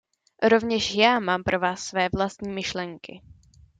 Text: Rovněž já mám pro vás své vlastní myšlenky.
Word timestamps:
Rovněž 0.51 0.95
já 0.95 1.19
mám 1.19 1.43
pro 1.43 1.59
vás 1.59 1.79
své 1.83 2.09
vlastní 2.15 2.53
myšlenky. 2.53 3.21